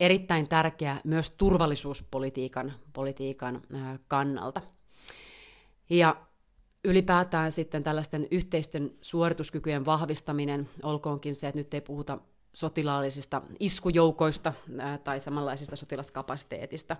erittäin 0.00 0.48
tärkeä 0.48 0.96
myös 1.04 1.30
turvallisuuspolitiikan 1.30 2.72
politiikan 2.92 3.62
kannalta. 4.08 4.60
Ja 5.90 6.16
ylipäätään 6.84 7.52
sitten 7.52 7.82
tällaisten 7.84 8.26
yhteisten 8.30 8.90
suorituskykyjen 9.00 9.84
vahvistaminen, 9.84 10.68
olkoonkin 10.82 11.34
se, 11.34 11.48
että 11.48 11.58
nyt 11.58 11.74
ei 11.74 11.80
puhuta 11.80 12.18
sotilaallisista 12.52 13.42
iskujoukoista 13.60 14.52
tai 15.04 15.20
samanlaisista 15.20 15.76
sotilaskapasiteetista, 15.76 16.96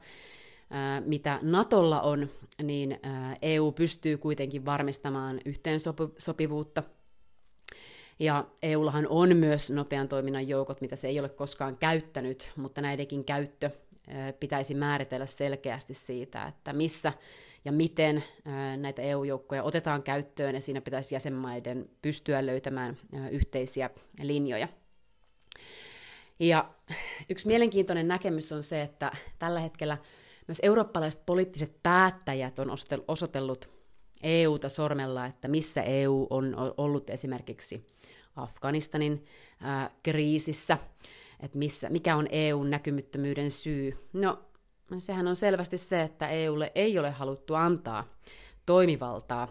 mitä 1.04 1.38
Natolla 1.42 2.00
on, 2.00 2.30
niin 2.62 3.00
EU 3.42 3.72
pystyy 3.72 4.18
kuitenkin 4.18 4.64
varmistamaan 4.64 5.40
yhteensopivuutta. 5.44 6.82
Ja 8.18 8.44
EUllahan 8.62 9.06
on 9.08 9.36
myös 9.36 9.70
nopean 9.70 10.08
toiminnan 10.08 10.48
joukot, 10.48 10.80
mitä 10.80 10.96
se 10.96 11.08
ei 11.08 11.20
ole 11.20 11.28
koskaan 11.28 11.76
käyttänyt, 11.76 12.52
mutta 12.56 12.80
näidenkin 12.80 13.24
käyttö 13.24 13.70
pitäisi 14.40 14.74
määritellä 14.74 15.26
selkeästi 15.26 15.94
siitä, 15.94 16.46
että 16.46 16.72
missä 16.72 17.12
ja 17.64 17.72
miten 17.72 18.24
näitä 18.76 19.02
EU-joukkoja 19.02 19.62
otetaan 19.62 20.02
käyttöön, 20.02 20.54
ja 20.54 20.60
siinä 20.60 20.80
pitäisi 20.80 21.14
jäsenmaiden 21.14 21.90
pystyä 22.02 22.46
löytämään 22.46 22.96
yhteisiä 23.30 23.90
linjoja. 24.22 24.68
Ja 26.38 26.70
yksi 27.28 27.46
mielenkiintoinen 27.46 28.08
näkemys 28.08 28.52
on 28.52 28.62
se, 28.62 28.82
että 28.82 29.12
tällä 29.38 29.60
hetkellä 29.60 29.98
myös 30.48 30.58
eurooppalaiset 30.62 31.26
poliittiset 31.26 31.82
päättäjät 31.82 32.58
on 32.58 32.68
osoitellut 33.08 33.68
EUta 34.22 34.68
sormella, 34.68 35.26
että 35.26 35.48
missä 35.48 35.82
EU 35.82 36.26
on 36.30 36.56
ollut 36.76 37.10
esimerkiksi 37.10 37.86
Afganistanin 38.36 39.24
ää, 39.60 39.90
kriisissä, 40.02 40.78
että 41.40 41.58
missä, 41.58 41.88
mikä 41.90 42.16
on 42.16 42.28
EUn 42.30 42.70
näkymyttömyyden 42.70 43.50
syy. 43.50 44.08
No, 44.12 44.38
sehän 44.98 45.26
on 45.26 45.36
selvästi 45.36 45.76
se, 45.76 46.02
että 46.02 46.28
EUlle 46.28 46.72
ei 46.74 46.98
ole 46.98 47.10
haluttu 47.10 47.54
antaa 47.54 48.04
toimivaltaa 48.66 49.48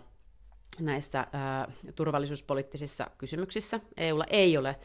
näissä 0.80 1.28
ää, 1.34 1.72
turvallisuuspoliittisissa 1.96 3.08
kysymyksissä. 3.18 3.80
EUlla 3.98 4.26
ei 4.30 4.58
ole 4.58 4.76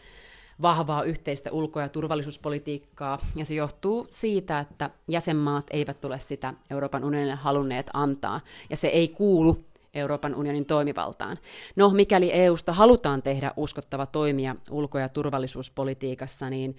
vahvaa 0.62 1.02
yhteistä 1.02 1.50
ulko- 1.52 1.80
ja 1.80 1.88
turvallisuuspolitiikkaa, 1.88 3.18
ja 3.36 3.44
se 3.44 3.54
johtuu 3.54 4.06
siitä, 4.10 4.58
että 4.58 4.90
jäsenmaat 5.08 5.66
eivät 5.70 6.04
ole 6.04 6.18
sitä 6.18 6.54
Euroopan 6.70 7.04
unionille 7.04 7.34
halunneet 7.34 7.90
antaa, 7.92 8.40
ja 8.70 8.76
se 8.76 8.88
ei 8.88 9.08
kuulu 9.08 9.64
Euroopan 9.94 10.34
unionin 10.34 10.66
toimivaltaan. 10.66 11.38
No, 11.76 11.90
mikäli 11.90 12.30
EUsta 12.32 12.72
halutaan 12.72 13.22
tehdä 13.22 13.52
uskottava 13.56 14.06
toimija 14.06 14.56
ulko- 14.70 14.98
ja 14.98 15.08
turvallisuuspolitiikassa, 15.08 16.50
niin 16.50 16.76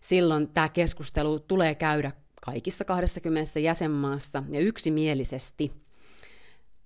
silloin 0.00 0.48
tämä 0.48 0.68
keskustelu 0.68 1.38
tulee 1.38 1.74
käydä 1.74 2.12
kaikissa 2.40 2.84
20 2.84 3.60
jäsenmaassa 3.60 4.42
ja 4.50 4.60
yksimielisesti– 4.60 5.72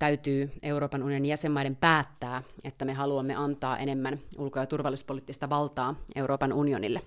täytyy 0.01 0.51
Euroopan 0.63 1.03
unionin 1.03 1.29
jäsenmaiden 1.29 1.77
päättää, 1.77 2.43
että 2.65 2.85
me 2.85 2.93
haluamme 2.93 3.35
antaa 3.35 3.79
enemmän 3.79 4.19
ulko- 4.39 4.59
ja 4.59 4.67
turvallisuuspoliittista 4.67 5.49
valtaa 5.51 5.95
Euroopan 6.15 6.53
unionille. 6.53 7.03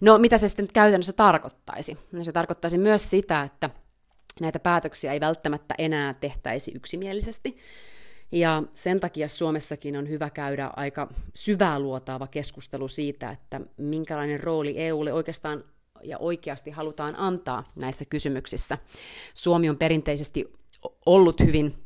No, 0.00 0.18
mitä 0.18 0.38
se 0.38 0.48
sitten 0.48 0.68
käytännössä 0.72 1.12
tarkoittaisi? 1.12 1.98
No, 2.12 2.24
se 2.24 2.32
tarkoittaisi 2.32 2.78
myös 2.78 3.10
sitä, 3.10 3.42
että 3.42 3.70
näitä 4.40 4.58
päätöksiä 4.58 5.12
ei 5.12 5.20
välttämättä 5.20 5.74
enää 5.78 6.14
tehtäisi 6.14 6.72
yksimielisesti, 6.74 7.56
ja 8.32 8.62
sen 8.74 9.00
takia 9.00 9.28
Suomessakin 9.28 9.96
on 9.96 10.08
hyvä 10.08 10.30
käydä 10.30 10.70
aika 10.76 11.08
syvää 11.34 11.80
luotaava 11.80 12.26
keskustelu 12.26 12.88
siitä, 12.88 13.30
että 13.30 13.60
minkälainen 13.76 14.40
rooli 14.40 14.80
EUlle 14.80 15.12
oikeastaan 15.12 15.64
ja 16.02 16.18
oikeasti 16.18 16.70
halutaan 16.70 17.14
antaa 17.18 17.64
näissä 17.76 18.04
kysymyksissä. 18.04 18.78
Suomi 19.34 19.70
on 19.70 19.76
perinteisesti 19.76 20.52
ollut 21.06 21.40
hyvin 21.40 21.85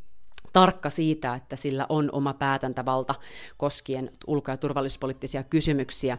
tarkka 0.53 0.91
siitä, 0.91 1.35
että 1.35 1.57
sillä 1.57 1.87
on 1.89 2.09
oma 2.13 2.35
päätäntävalta 2.35 3.15
koskien 3.57 4.11
ulko- 4.27 4.51
ja 4.51 4.57
turvallisuuspoliittisia 4.57 5.43
kysymyksiä. 5.43 6.19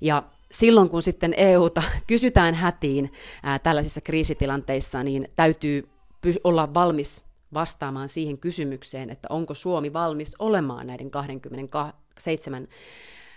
Ja 0.00 0.22
silloin, 0.52 0.88
kun 0.88 1.02
sitten 1.02 1.34
EUta 1.36 1.82
kysytään 2.06 2.54
hätiin 2.54 3.12
ää, 3.42 3.58
tällaisissa 3.58 4.00
kriisitilanteissa, 4.00 5.02
niin 5.02 5.28
täytyy 5.36 5.82
py- 6.26 6.40
olla 6.44 6.74
valmis 6.74 7.22
vastaamaan 7.54 8.08
siihen 8.08 8.38
kysymykseen, 8.38 9.10
että 9.10 9.28
onko 9.30 9.54
Suomi 9.54 9.92
valmis 9.92 10.36
olemaan 10.38 10.86
näiden 10.86 11.10
27, 11.10 12.68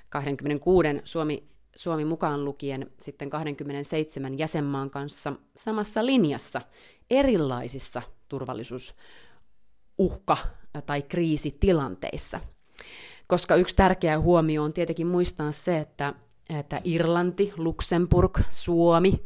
26 0.10 0.88
Suomi, 1.04 1.44
Suomi 1.76 2.06
mukaan 2.06 2.46
lukien 2.46 2.92
sitten 3.00 3.30
27 3.30 4.40
jäsenmaan 4.40 4.90
kanssa 4.90 5.34
samassa 5.58 6.06
linjassa 6.06 6.62
erilaisissa 7.10 8.02
turvallisuus 8.30 8.96
uhka- 9.98 10.48
tai 10.86 11.02
kriisitilanteissa. 11.02 12.40
Koska 13.28 13.56
yksi 13.56 13.76
tärkeä 13.76 14.20
huomio 14.20 14.64
on 14.64 14.74
tietenkin 14.74 15.08
muistaa 15.08 15.52
se, 15.52 15.78
että, 15.78 16.14
että 16.60 16.82
Irlanti, 16.84 17.54
Luxemburg, 17.58 18.40
Suomi, 18.50 19.24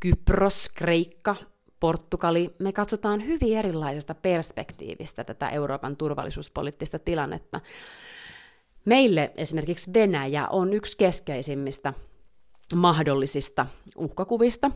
Kypros, 0.00 0.68
Kreikka, 0.74 1.36
Portugali, 1.80 2.54
me 2.58 2.72
katsotaan 2.72 3.26
hyvin 3.26 3.58
erilaisesta 3.58 4.14
perspektiivistä 4.14 5.24
tätä 5.24 5.48
Euroopan 5.48 5.96
turvallisuuspoliittista 5.96 6.98
tilannetta. 6.98 7.60
Meille 8.84 9.32
esimerkiksi 9.36 9.92
Venäjä 9.94 10.48
on 10.48 10.72
yksi 10.72 10.96
keskeisimmistä 10.96 11.94
mahdollisista 12.74 13.66
uhkakuvista, 13.96 14.70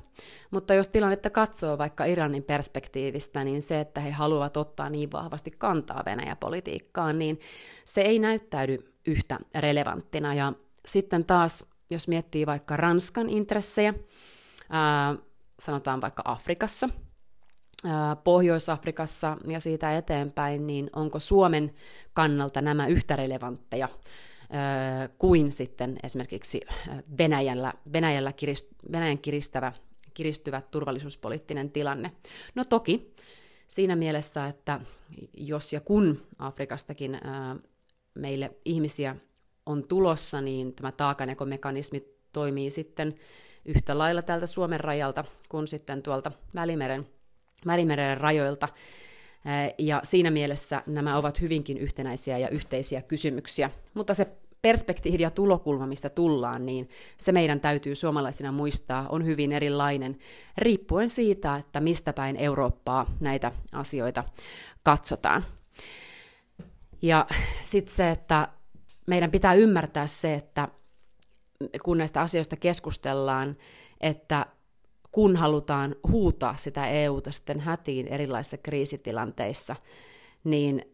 mutta 0.50 0.74
jos 0.74 0.88
tilannetta 0.88 1.30
katsoo 1.30 1.78
vaikka 1.78 2.04
Iranin 2.04 2.42
perspektiivistä, 2.42 3.44
niin 3.44 3.62
se, 3.62 3.80
että 3.80 4.00
he 4.00 4.10
haluavat 4.10 4.56
ottaa 4.56 4.90
niin 4.90 5.12
vahvasti 5.12 5.50
kantaa 5.50 6.02
Venäjä-politiikkaan, 6.06 7.18
niin 7.18 7.40
se 7.84 8.00
ei 8.00 8.18
näyttäydy 8.18 8.94
yhtä 9.06 9.38
relevanttina. 9.54 10.34
Ja 10.34 10.52
sitten 10.86 11.24
taas, 11.24 11.70
jos 11.90 12.08
miettii 12.08 12.46
vaikka 12.46 12.76
Ranskan 12.76 13.28
intressejä, 13.30 13.94
ää, 14.70 15.16
sanotaan 15.60 16.00
vaikka 16.00 16.22
Afrikassa, 16.24 16.88
Pohjois-Afrikassa 18.24 19.36
ja 19.46 19.60
siitä 19.60 19.96
eteenpäin, 19.96 20.66
niin 20.66 20.90
onko 20.96 21.18
Suomen 21.18 21.74
kannalta 22.12 22.60
nämä 22.60 22.86
yhtä 22.86 23.16
relevantteja 23.16 23.88
kuin 25.18 25.52
sitten 25.52 25.98
esimerkiksi 26.02 26.60
Venäjällä, 27.18 27.72
Venäjällä 27.92 28.32
kirist, 28.32 28.66
Venäjän 28.92 29.18
kiristävä, 29.18 29.72
kiristyvä 30.14 30.62
turvallisuuspoliittinen 30.70 31.70
tilanne. 31.70 32.12
No 32.54 32.64
toki 32.64 33.14
siinä 33.68 33.96
mielessä, 33.96 34.46
että 34.46 34.80
jos 35.36 35.72
ja 35.72 35.80
kun 35.80 36.22
Afrikastakin 36.38 37.20
meille 38.14 38.50
ihmisiä 38.64 39.16
on 39.66 39.84
tulossa, 39.88 40.40
niin 40.40 40.74
tämä 40.74 40.92
taakanekomekanismi 40.92 42.04
toimii 42.32 42.70
sitten 42.70 43.14
yhtä 43.64 43.98
lailla 43.98 44.22
tältä 44.22 44.46
Suomen 44.46 44.80
rajalta 44.80 45.24
kuin 45.48 45.68
sitten 45.68 46.02
tuolta 46.02 46.32
Välimeren, 46.54 47.06
Välimeren 47.66 48.20
rajoilta. 48.20 48.68
Ja 49.78 50.00
siinä 50.04 50.30
mielessä 50.30 50.82
nämä 50.86 51.16
ovat 51.16 51.40
hyvinkin 51.40 51.78
yhtenäisiä 51.78 52.38
ja 52.38 52.48
yhteisiä 52.48 53.02
kysymyksiä. 53.02 53.70
Mutta 53.94 54.14
se 54.14 54.26
perspektiivi 54.62 55.22
ja 55.22 55.30
tulokulma, 55.30 55.86
mistä 55.86 56.08
tullaan, 56.08 56.66
niin 56.66 56.88
se 57.18 57.32
meidän 57.32 57.60
täytyy 57.60 57.94
suomalaisina 57.94 58.52
muistaa, 58.52 59.06
on 59.08 59.26
hyvin 59.26 59.52
erilainen, 59.52 60.18
riippuen 60.58 61.10
siitä, 61.10 61.56
että 61.56 61.80
mistä 61.80 62.12
päin 62.12 62.36
Eurooppaa 62.36 63.06
näitä 63.20 63.52
asioita 63.72 64.24
katsotaan. 64.82 65.44
Ja 67.02 67.26
sitten 67.60 67.94
se, 67.94 68.10
että 68.10 68.48
meidän 69.06 69.30
pitää 69.30 69.54
ymmärtää 69.54 70.06
se, 70.06 70.34
että 70.34 70.68
kun 71.82 71.98
näistä 71.98 72.20
asioista 72.20 72.56
keskustellaan, 72.56 73.56
että 74.00 74.46
kun 75.12 75.36
halutaan 75.36 75.96
huutaa 76.08 76.56
sitä 76.56 76.86
EUta 76.86 77.30
sitten 77.30 77.60
hätiin 77.60 78.08
erilaisissa 78.08 78.56
kriisitilanteissa, 78.56 79.76
niin 80.44 80.84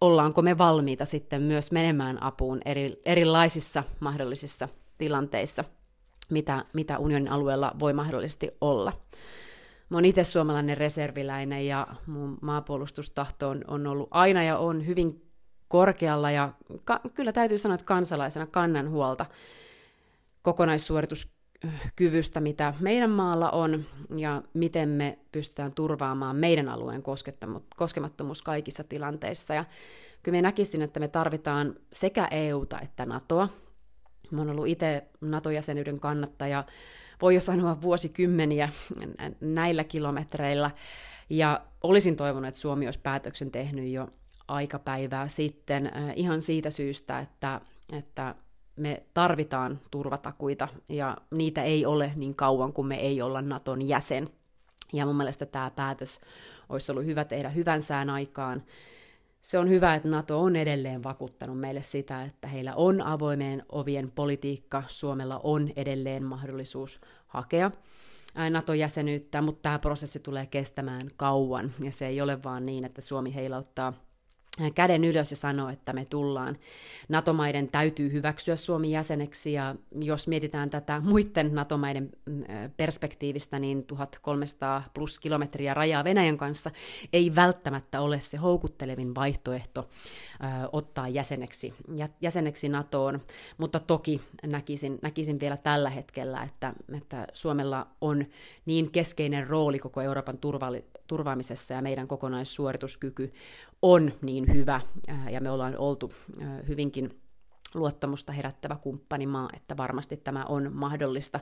ollaanko 0.00 0.42
me 0.42 0.58
valmiita 0.58 1.04
sitten 1.04 1.42
myös 1.42 1.72
menemään 1.72 2.22
apuun 2.22 2.60
eri, 2.64 3.00
erilaisissa 3.04 3.84
mahdollisissa 4.00 4.68
tilanteissa, 4.98 5.64
mitä, 6.30 6.64
mitä 6.72 6.98
unionin 6.98 7.32
alueella 7.32 7.72
voi 7.80 7.92
mahdollisesti 7.92 8.50
olla. 8.60 8.92
Mä 9.88 9.96
oon 9.96 10.04
itse 10.04 10.24
suomalainen 10.24 10.76
reserviläinen 10.76 11.66
ja 11.66 11.86
mun 12.06 12.38
maapuolustustahto 12.42 13.48
on, 13.48 13.64
on 13.68 13.86
ollut 13.86 14.08
aina 14.10 14.42
ja 14.42 14.58
on 14.58 14.86
hyvin 14.86 15.32
korkealla 15.68 16.30
ja 16.30 16.52
ka- 16.84 17.00
kyllä 17.14 17.32
täytyy 17.32 17.58
sanoa, 17.58 17.74
että 17.74 17.84
kansalaisena 17.84 18.46
kannan 18.46 18.90
huolta 18.90 19.26
kokonaissuorituskyvystä, 21.62 22.40
mitä 22.40 22.74
meidän 22.80 23.10
maalla 23.10 23.50
on 23.50 23.84
ja 24.16 24.42
miten 24.54 24.88
me 24.88 25.18
pystytään 25.32 25.72
turvaamaan 25.72 26.36
meidän 26.36 26.68
alueen 26.68 27.02
koskemattomuus 27.76 28.42
kaikissa 28.42 28.84
tilanteissa. 28.84 29.54
Ja 29.54 29.64
kyllä 30.22 30.36
me 30.36 30.42
näkisin, 30.42 30.82
että 30.82 31.00
me 31.00 31.08
tarvitaan 31.08 31.74
sekä 31.92 32.28
EUta 32.30 32.80
että 32.80 33.06
NATOa. 33.06 33.48
Mä 34.30 34.40
oon 34.40 34.50
ollut 34.50 34.66
itse 34.66 35.04
NATO-jäsenyyden 35.20 36.00
kannattaja, 36.00 36.64
voi 37.22 37.34
jo 37.34 37.40
sanoa 37.40 37.82
vuosikymmeniä 37.82 38.68
näillä 39.40 39.84
kilometreillä, 39.84 40.70
ja 41.30 41.60
olisin 41.82 42.16
toivonut, 42.16 42.48
että 42.48 42.60
Suomi 42.60 42.86
olisi 42.86 43.00
päätöksen 43.02 43.50
tehnyt 43.50 43.90
jo 43.90 44.08
aikapäivää 44.48 45.28
sitten 45.28 45.86
äh, 45.86 46.12
ihan 46.16 46.40
siitä 46.40 46.70
syystä, 46.70 47.18
että, 47.18 47.60
että 47.92 48.34
me 48.76 49.02
tarvitaan 49.14 49.80
turvatakuita 49.90 50.68
ja 50.88 51.16
niitä 51.30 51.62
ei 51.62 51.86
ole 51.86 52.12
niin 52.16 52.34
kauan 52.34 52.72
kuin 52.72 52.86
me 52.86 52.96
ei 52.96 53.22
olla 53.22 53.42
Naton 53.42 53.82
jäsen. 53.82 54.28
Ja 54.92 55.06
mun 55.06 55.16
mielestä 55.16 55.46
tämä 55.46 55.70
päätös 55.70 56.20
olisi 56.68 56.92
ollut 56.92 57.04
hyvä 57.04 57.24
tehdä 57.24 57.48
hyvän 57.48 57.82
sään 57.82 58.10
aikaan. 58.10 58.62
Se 59.42 59.58
on 59.58 59.68
hyvä, 59.68 59.94
että 59.94 60.08
NATO 60.08 60.40
on 60.40 60.56
edelleen 60.56 61.02
vakuuttanut 61.02 61.60
meille 61.60 61.82
sitä, 61.82 62.24
että 62.24 62.48
heillä 62.48 62.74
on 62.74 63.00
avoimeen 63.00 63.62
ovien 63.68 64.12
politiikka. 64.14 64.82
Suomella 64.86 65.40
on 65.42 65.70
edelleen 65.76 66.24
mahdollisuus 66.24 67.00
hakea 67.26 67.70
NATO-jäsenyyttä, 68.50 69.42
mutta 69.42 69.62
tämä 69.62 69.78
prosessi 69.78 70.20
tulee 70.20 70.46
kestämään 70.46 71.08
kauan. 71.16 71.72
Ja 71.80 71.92
se 71.92 72.06
ei 72.06 72.20
ole 72.20 72.42
vaan 72.42 72.66
niin, 72.66 72.84
että 72.84 73.00
Suomi 73.00 73.34
heilauttaa 73.34 73.92
käden 74.74 75.04
ylös 75.04 75.30
ja 75.30 75.36
sanoo, 75.36 75.68
että 75.68 75.92
me 75.92 76.04
tullaan. 76.04 76.58
NATO-maiden 77.08 77.68
täytyy 77.68 78.12
hyväksyä 78.12 78.56
Suomi 78.56 78.90
jäseneksi, 78.90 79.52
ja 79.52 79.74
jos 80.00 80.28
mietitään 80.28 80.70
tätä 80.70 81.00
muiden 81.04 81.54
NATO-maiden 81.54 82.10
mm, 82.26 82.44
perspektiivistä, 82.76 83.58
niin 83.58 83.84
1300 83.84 84.82
plus 84.94 85.18
kilometriä 85.18 85.74
rajaa 85.74 86.04
Venäjän 86.04 86.36
kanssa 86.36 86.70
ei 87.12 87.34
välttämättä 87.34 88.00
ole 88.00 88.20
se 88.20 88.36
houkuttelevin 88.36 89.14
vaihtoehto 89.14 89.88
ottaa 90.72 91.08
jäseneksi, 91.08 91.74
jäseneksi 92.20 92.68
NATOon, 92.68 93.22
mutta 93.58 93.80
toki 93.80 94.20
näkisin, 94.42 94.98
näkisin 95.02 95.40
vielä 95.40 95.56
tällä 95.56 95.90
hetkellä, 95.90 96.42
että, 96.42 96.72
että 96.96 97.26
Suomella 97.32 97.86
on 98.00 98.26
niin 98.66 98.90
keskeinen 98.90 99.46
rooli 99.46 99.78
koko 99.78 100.00
Euroopan 100.00 100.38
turvalli, 100.38 100.84
turvaamisessa 101.06 101.74
ja 101.74 101.82
meidän 101.82 102.08
kokonaissuorituskyky 102.08 103.32
on 103.82 104.12
niin 104.22 104.41
hyvä 104.54 104.80
ja 105.30 105.40
me 105.40 105.50
ollaan 105.50 105.76
oltu 105.78 106.12
hyvinkin 106.68 107.22
luottamusta 107.74 108.32
herättävä 108.32 108.76
kumppanimaa, 108.76 109.50
että 109.56 109.76
varmasti 109.76 110.16
tämä 110.16 110.44
on 110.44 110.70
mahdollista. 110.72 111.40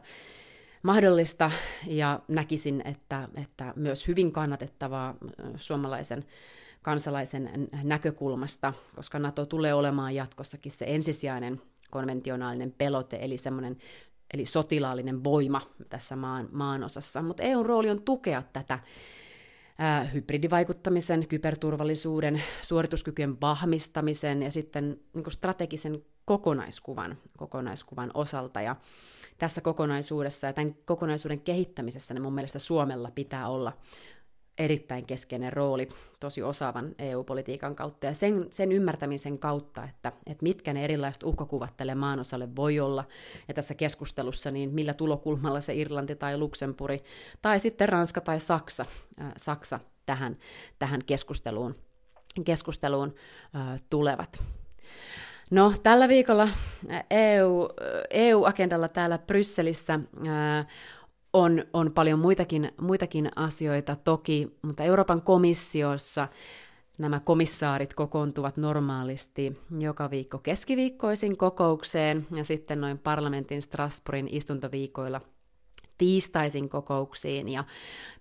mahdollista 0.83 1.51
ja 1.87 2.21
näkisin, 2.29 2.83
että, 2.85 3.29
että 3.35 3.73
myös 3.77 4.09
hyvin 4.09 4.33
kannatettavaa 4.33 5.15
suomalaisen 5.57 6.25
kansalaisen 6.83 7.69
näkökulmasta, 7.83 8.73
koska 8.97 9.19
NATO 9.19 9.47
tulee 9.47 9.75
olemaan 9.75 10.15
jatkossakin 10.15 10.73
se 10.73 10.85
ensisijainen 10.89 11.63
konventionaalinen 11.91 12.73
pelote, 12.79 13.19
eli 13.21 13.39
semmoinen 13.39 13.77
eli 14.35 14.47
sotilaallinen 14.47 15.25
voima 15.25 15.61
tässä 15.89 16.17
maan, 16.17 16.49
maan 16.53 16.85
osassa. 16.85 17.23
Mutta 17.23 17.43
EUn 17.43 17.67
rooli 17.67 17.91
on 17.91 18.03
tukea 18.03 18.43
tätä 18.53 18.79
hybridivaikuttamisen, 20.15 21.27
kyberturvallisuuden, 21.27 22.43
suorituskykyjen 22.63 23.41
vahvistamisen 23.41 24.43
ja 24.43 24.51
sitten 24.51 25.01
niin 25.15 25.33
strategisen 25.33 26.03
kokonaiskuvan, 26.25 27.19
kokonaiskuvan 27.39 28.11
osalta. 28.15 28.61
Ja 28.61 28.77
tässä 29.39 29.61
kokonaisuudessa 29.61 30.47
ja 30.47 30.53
tämän 30.53 30.75
kokonaisuuden 30.85 31.41
kehittämisessä 31.41 32.15
niin 32.15 32.23
mun 32.23 32.35
mielestä 32.35 32.59
Suomella 32.59 33.11
pitää 33.11 33.49
olla 33.49 33.73
erittäin 34.61 35.07
keskeinen 35.07 35.53
rooli 35.53 35.89
tosi 36.21 36.43
osaavan 36.43 36.95
EU-politiikan 36.99 37.75
kautta 37.75 38.07
ja 38.07 38.15
sen, 38.15 38.47
sen 38.51 38.73
ymmärtämisen 38.73 39.39
kautta, 39.39 39.85
että, 39.85 40.13
että 40.27 40.43
mitkä 40.43 40.73
ne 40.73 40.85
erilaiset 40.85 41.23
uhkakuvat 41.23 41.77
tälle 41.77 41.95
maanosalle 41.95 42.57
voi 42.57 42.81
olla. 42.81 43.05
Ja 43.49 43.55
tässä 43.55 43.75
keskustelussa, 43.75 44.51
niin 44.51 44.71
millä 44.71 44.95
tulokulmalla 44.95 45.61
se 45.61 45.75
Irlanti 45.75 46.17
tai 46.17 46.39
Luxemburg 46.39 47.01
tai 47.43 47.61
sitten 47.61 47.89
Ranska 47.89 48.21
tai 48.21 48.41
Saksa, 48.41 48.87
äh, 49.21 49.33
Saksa 49.37 49.81
tähän, 50.07 50.37
tähän 50.79 51.05
keskusteluun, 51.05 51.75
keskusteluun 52.45 53.15
äh, 53.57 53.83
tulevat. 53.91 54.43
No, 55.51 55.73
tällä 55.83 56.09
viikolla 56.09 56.49
EU, 57.11 57.69
EU-agendalla 58.11 58.89
täällä 58.89 59.19
Brysselissä 59.19 59.95
äh, 59.95 60.67
on, 61.33 61.65
on 61.73 61.93
paljon 61.93 62.19
muitakin, 62.19 62.73
muitakin 62.81 63.31
asioita 63.37 63.97
toki, 63.97 64.57
mutta 64.63 64.83
Euroopan 64.83 65.23
komissiossa 65.23 66.29
nämä 66.99 67.21
komissaarit 67.21 67.95
kokoontuvat 67.95 68.57
normaalisti 68.57 69.59
joka 69.79 70.11
viikko 70.11 70.39
keskiviikkoisin 70.39 71.37
kokoukseen 71.37 72.27
ja 72.35 72.45
sitten 72.45 72.81
noin 72.81 72.99
parlamentin 72.99 73.63
Strasbourgin 73.63 74.29
istuntoviikoilla 74.31 75.21
tiistaisin 76.01 76.69
kokouksiin 76.69 77.49
ja 77.49 77.65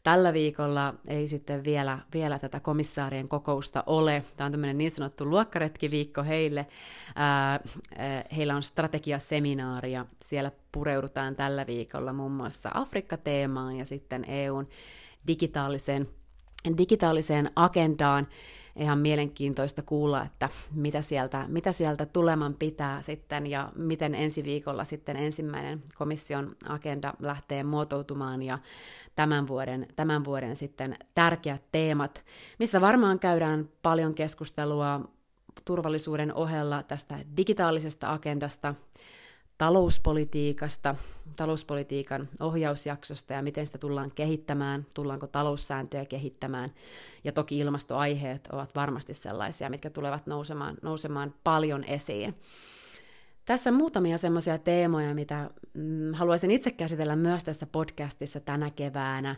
tällä 0.04 0.34
viikolla 0.34 0.94
ei 1.08 1.28
sitten 1.28 1.64
vielä, 1.64 2.00
vielä 2.14 2.40
tätä 2.40 2.60
komissaarien 2.60 3.28
kokousta 3.28 3.84
ole. 3.86 4.24
Tämä 4.38 4.46
on 4.46 4.52
tämmöinen 4.52 4.78
niin 4.78 4.92
sanottu 4.92 5.26
luokkaretkiviikko 5.30 6.24
heille. 6.24 6.68
Ää, 7.16 7.60
heillä 8.36 8.56
on 8.56 8.64
strategiaseminaari 8.64 9.92
ja 9.92 10.06
siellä 10.26 10.52
pureudutaan 10.72 11.36
tällä 11.36 11.68
viikolla 11.68 12.14
muun 12.14 12.32
muassa 12.32 12.70
Afrikka-teemaan 12.74 13.76
ja 13.76 13.86
sitten 13.86 14.26
EUn 14.28 14.68
digitaaliseen, 15.28 16.10
digitaaliseen 16.78 17.52
agendaan 17.56 18.28
ihan 18.80 19.00
mielenkiintoista 19.00 19.82
kuulla, 19.82 20.24
että 20.24 20.50
mitä 20.74 21.02
sieltä, 21.02 21.46
mitä 21.48 21.72
sieltä 21.72 22.06
tuleman 22.06 22.54
pitää 22.54 23.02
sitten 23.02 23.48
ja 23.48 23.72
miten 23.76 24.16
ensi 24.16 24.44
viikolla 24.44 24.84
sitten 24.84 25.16
ensimmäinen 25.16 25.84
komission 25.96 26.56
agenda 26.68 27.14
lähtee 27.20 27.64
muotoutumaan 27.64 28.42
ja 28.42 28.60
tämän 29.16 29.48
vuoden, 29.48 29.88
tämän 29.96 30.26
vuoden 30.26 30.56
sitten 30.56 30.98
tärkeät 31.16 31.62
teemat, 31.72 32.26
missä 32.60 32.82
varmaan 32.82 33.20
käydään 33.20 33.70
paljon 33.82 34.14
keskustelua 34.14 35.02
turvallisuuden 35.66 36.34
ohella 36.34 36.84
tästä 36.84 37.20
digitaalisesta 37.38 38.14
agendasta, 38.14 38.76
talouspolitiikasta, 39.60 40.96
talouspolitiikan 41.36 42.30
ohjausjaksosta 42.40 43.34
ja 43.34 43.42
miten 43.42 43.66
sitä 43.66 43.78
tullaan 43.78 44.12
kehittämään, 44.12 44.86
tullaanko 44.96 45.28
taloussääntöjä 45.28 46.06
kehittämään. 46.06 46.72
Ja 47.24 47.32
toki 47.32 47.60
ilmastoaiheet 47.60 48.48
ovat 48.48 48.76
varmasti 48.76 49.14
sellaisia, 49.14 49.70
mitkä 49.70 49.90
tulevat 49.90 50.28
nousemaan, 50.28 50.78
nousemaan 50.82 51.34
paljon 51.44 51.84
esiin. 51.84 52.36
Tässä 53.46 53.72
muutamia 53.72 54.18
semmoisia 54.18 54.58
teemoja, 54.58 55.14
mitä 55.14 55.50
mm, 55.74 56.14
haluaisin 56.14 56.52
itse 56.52 56.72
käsitellä 56.72 57.16
myös 57.16 57.44
tässä 57.44 57.66
podcastissa 57.66 58.40
tänä 58.40 58.72
keväänä. 58.72 59.36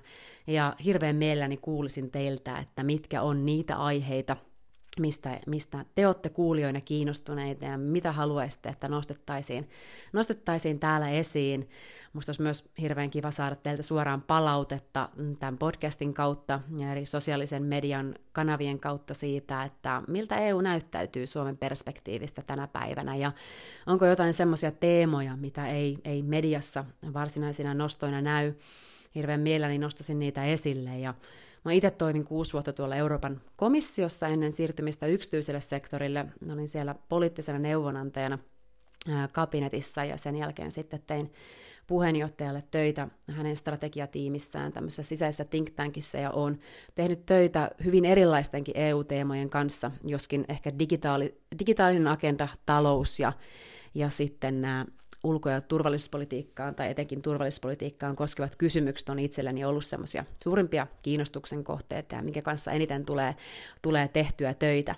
Ja 0.47 0.75
hirveän 0.85 1.15
mielelläni 1.15 1.57
kuulisin 1.57 2.11
teiltä, 2.11 2.57
että 2.57 2.83
mitkä 2.83 3.21
on 3.21 3.45
niitä 3.45 3.75
aiheita– 3.75 4.37
mistä, 4.99 5.39
mistä 5.47 5.85
te 5.95 6.07
olette 6.07 6.29
kuulijoina 6.29 6.81
kiinnostuneita 6.81 7.65
ja 7.65 7.77
mitä 7.77 8.11
haluaisitte, 8.11 8.69
että 8.69 8.87
nostettaisiin, 8.87 9.69
nostettaisiin 10.13 10.79
täällä 10.79 11.09
esiin. 11.09 11.69
Musta 12.13 12.29
olisi 12.29 12.41
myös 12.41 12.69
hirveän 12.81 13.09
kiva 13.09 13.31
saada 13.31 13.55
teiltä 13.55 13.83
suoraan 13.83 14.21
palautetta 14.21 15.09
tämän 15.39 15.57
podcastin 15.57 16.13
kautta 16.13 16.59
ja 16.79 16.91
eri 16.91 17.05
sosiaalisen 17.05 17.63
median 17.63 18.15
kanavien 18.31 18.79
kautta 18.79 19.13
siitä, 19.13 19.63
että 19.63 20.01
miltä 20.07 20.35
EU 20.35 20.61
näyttäytyy 20.61 21.27
Suomen 21.27 21.57
perspektiivistä 21.57 22.41
tänä 22.41 22.67
päivänä 22.67 23.15
ja 23.15 23.31
onko 23.85 24.05
jotain 24.05 24.33
semmoisia 24.33 24.71
teemoja, 24.71 25.35
mitä 25.35 25.67
ei, 25.67 25.97
ei 26.03 26.23
mediassa 26.23 26.85
varsinaisina 27.13 27.73
nostoina 27.73 28.21
näy. 28.21 28.53
Hirveän 29.15 29.41
mielelläni 29.41 29.77
nostasin 29.77 30.19
niitä 30.19 30.45
esille 30.45 30.99
ja 30.99 31.13
Mä 31.65 31.71
itse 31.71 31.91
toimin 31.91 32.23
kuusi 32.23 32.53
vuotta 32.53 32.73
tuolla 32.73 32.95
Euroopan 32.95 33.41
komissiossa 33.55 34.27
ennen 34.27 34.51
siirtymistä 34.51 35.05
yksityiselle 35.05 35.61
sektorille. 35.61 36.25
Olin 36.53 36.67
siellä 36.67 36.95
poliittisena 37.09 37.59
neuvonantajana 37.59 38.39
kabinetissa 39.31 40.03
ja 40.03 40.17
sen 40.17 40.35
jälkeen 40.35 40.71
sitten 40.71 41.03
tein 41.07 41.31
puheenjohtajalle 41.87 42.63
töitä 42.71 43.07
hänen 43.27 43.57
strategiatiimissään 43.57 44.71
tämmöisessä 44.73 45.03
sisäisessä 45.03 45.45
think 45.45 45.69
tankissa 45.69 46.17
ja 46.17 46.31
olen 46.31 46.59
tehnyt 46.95 47.25
töitä 47.25 47.71
hyvin 47.83 48.05
erilaistenkin 48.05 48.77
EU-teemojen 48.77 49.49
kanssa, 49.49 49.91
joskin 50.07 50.45
ehkä 50.49 50.79
digitaali, 50.79 51.41
digitaalinen 51.59 52.07
agenda, 52.07 52.47
talous 52.65 53.19
ja, 53.19 53.33
ja 53.95 54.09
sitten 54.09 54.61
nämä 54.61 54.85
ulko- 55.23 55.49
ja 55.49 55.61
turvallisuuspolitiikkaan 55.61 56.75
tai 56.75 56.91
etenkin 56.91 57.21
turvallisuuspolitiikkaan 57.21 58.15
koskevat 58.15 58.55
kysymykset 58.55 59.09
on 59.09 59.19
itselleni 59.19 59.65
ollut 59.65 59.85
semmoisia 59.85 60.25
suurimpia 60.43 60.87
kiinnostuksen 61.01 61.63
kohteita 61.63 62.15
ja 62.15 62.21
minkä 62.21 62.41
kanssa 62.41 62.71
eniten 62.71 63.05
tulee, 63.05 63.35
tulee 63.81 64.07
tehtyä 64.07 64.53
töitä. 64.53 64.95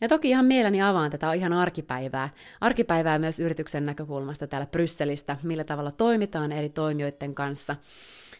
Ja 0.00 0.08
toki 0.08 0.28
ihan 0.28 0.44
mielelläni 0.44 0.82
avaan 0.82 1.10
tätä 1.10 1.32
ihan 1.32 1.52
arkipäivää. 1.52 2.28
Arkipäivää 2.60 3.18
myös 3.18 3.40
yrityksen 3.40 3.86
näkökulmasta 3.86 4.46
täällä 4.46 4.66
Brysselistä, 4.66 5.36
millä 5.42 5.64
tavalla 5.64 5.90
toimitaan 5.90 6.52
eri 6.52 6.68
toimijoiden 6.68 7.34
kanssa. 7.34 7.76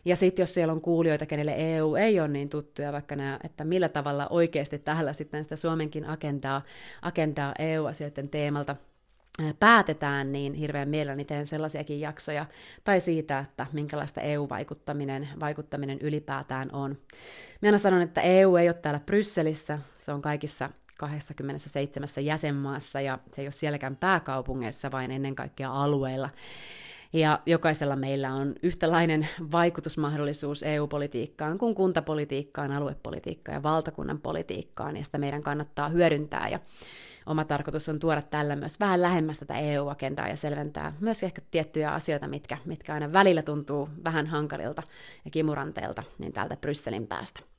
Ja 0.04 0.16
sitten 0.16 0.42
jos 0.42 0.54
siellä 0.54 0.72
on 0.72 0.80
kuulijoita, 0.80 1.26
kenelle 1.26 1.54
EU 1.56 1.94
ei 1.94 2.20
ole 2.20 2.28
niin 2.28 2.48
tuttuja, 2.48 2.92
vaikka 2.92 3.16
nämä, 3.16 3.38
että 3.44 3.64
millä 3.64 3.88
tavalla 3.88 4.26
oikeasti 4.30 4.78
tällä 4.78 5.12
sitten 5.12 5.44
sitä 5.44 5.56
Suomenkin 5.56 6.04
agendaa, 6.04 6.62
agendaa 7.02 7.54
EU-asioiden 7.58 8.28
teemalta 8.28 8.76
päätetään, 9.60 10.32
niin 10.32 10.54
hirveän 10.54 10.88
mielelläni 10.88 11.24
teen 11.24 11.46
sellaisiakin 11.46 12.00
jaksoja, 12.00 12.46
tai 12.84 13.00
siitä, 13.00 13.38
että 13.38 13.66
minkälaista 13.72 14.20
EU-vaikuttaminen 14.20 15.28
vaikuttaminen 15.40 15.98
ylipäätään 16.00 16.70
on. 16.72 16.98
Minä 17.60 17.78
sanon, 17.78 18.02
että 18.02 18.20
EU 18.20 18.56
ei 18.56 18.68
ole 18.68 18.74
täällä 18.74 19.00
Brysselissä, 19.06 19.78
se 19.96 20.12
on 20.12 20.22
kaikissa 20.22 20.70
27 20.98 22.08
jäsenmaassa, 22.24 23.00
ja 23.00 23.18
se 23.32 23.42
ei 23.42 23.46
ole 23.46 23.52
sielläkään 23.52 23.96
pääkaupungeissa, 23.96 24.90
vain 24.90 25.10
ennen 25.10 25.34
kaikkea 25.34 25.72
alueilla. 25.72 26.30
Ja 27.16 27.40
jokaisella 27.46 27.96
meillä 27.96 28.34
on 28.34 28.54
yhtälainen 28.62 29.28
vaikutusmahdollisuus 29.52 30.62
EU-politiikkaan 30.62 31.58
kuin 31.58 31.74
kuntapolitiikkaan, 31.74 32.72
aluepolitiikkaan 32.72 33.56
ja 33.56 33.62
valtakunnan 33.62 34.20
politiikkaan, 34.20 34.96
ja 34.96 35.04
sitä 35.04 35.18
meidän 35.18 35.42
kannattaa 35.42 35.88
hyödyntää. 35.88 36.48
Ja 36.48 36.60
oma 37.26 37.44
tarkoitus 37.44 37.88
on 37.88 37.98
tuoda 37.98 38.22
tällä 38.22 38.56
myös 38.56 38.80
vähän 38.80 39.02
lähemmäs 39.02 39.38
tätä 39.38 39.58
EU-agendaa 39.58 40.28
ja 40.28 40.36
selventää 40.36 40.92
myös 41.00 41.22
ehkä 41.22 41.42
tiettyjä 41.50 41.90
asioita, 41.90 42.28
mitkä, 42.28 42.58
mitkä 42.64 42.94
aina 42.94 43.12
välillä 43.12 43.42
tuntuu 43.42 43.88
vähän 44.04 44.26
hankalilta 44.26 44.82
ja 45.24 45.30
kimuranteelta, 45.30 46.02
niin 46.18 46.32
täältä 46.32 46.56
Brysselin 46.56 47.06
päästä. 47.06 47.55